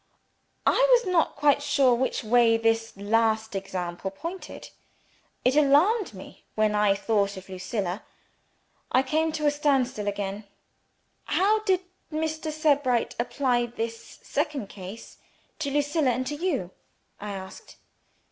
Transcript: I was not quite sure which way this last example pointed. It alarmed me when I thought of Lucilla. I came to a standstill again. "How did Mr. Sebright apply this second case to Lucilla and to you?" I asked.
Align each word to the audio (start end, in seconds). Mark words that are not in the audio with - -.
I 0.65 0.79
was 0.93 1.05
not 1.05 1.35
quite 1.35 1.61
sure 1.61 1.93
which 1.93 2.23
way 2.23 2.57
this 2.57 2.97
last 2.97 3.53
example 3.53 4.09
pointed. 4.09 4.69
It 5.45 5.55
alarmed 5.55 6.15
me 6.15 6.43
when 6.55 6.73
I 6.73 6.95
thought 6.95 7.37
of 7.37 7.47
Lucilla. 7.49 8.01
I 8.91 9.03
came 9.03 9.31
to 9.33 9.45
a 9.45 9.51
standstill 9.51 10.07
again. 10.07 10.45
"How 11.25 11.59
did 11.65 11.81
Mr. 12.11 12.51
Sebright 12.51 13.13
apply 13.19 13.67
this 13.67 14.17
second 14.23 14.69
case 14.69 15.19
to 15.59 15.69
Lucilla 15.69 16.09
and 16.09 16.25
to 16.25 16.35
you?" 16.35 16.71
I 17.19 17.33
asked. 17.33 17.75